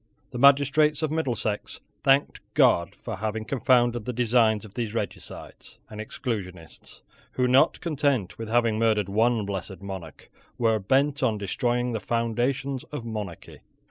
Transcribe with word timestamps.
The 0.31 0.39
magistrates 0.39 1.03
of 1.03 1.11
Middlesex 1.11 1.79
thanked 2.03 2.39
God 2.55 2.95
for 2.95 3.17
having 3.17 3.45
confounded 3.45 4.05
the 4.05 4.13
designs 4.13 4.65
of 4.65 4.73
those 4.73 4.95
regicides 4.95 5.77
and 5.91 6.01
exclusionists 6.01 7.01
who, 7.33 7.47
not 7.47 7.79
content 7.81 8.39
with 8.39 8.47
having 8.49 8.79
murdered 8.79 9.09
one 9.09 9.45
blessed 9.45 9.83
monarch, 9.83 10.31
were 10.57 10.79
bent 10.79 11.21
on 11.21 11.37
destroying 11.37 11.91
the 11.91 11.99
foundations 11.99 12.83
of 12.85 13.05
monarchy. 13.05 13.59